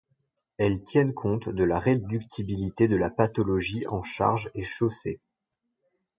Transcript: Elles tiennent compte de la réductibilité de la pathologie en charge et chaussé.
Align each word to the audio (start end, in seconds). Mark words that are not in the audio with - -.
Elles 0.57 0.83
tiennent 0.83 1.13
compte 1.13 1.47
de 1.47 1.63
la 1.63 1.77
réductibilité 1.77 2.87
de 2.87 2.97
la 2.97 3.11
pathologie 3.11 3.85
en 3.85 4.01
charge 4.01 4.49
et 4.55 4.63
chaussé. 4.63 5.19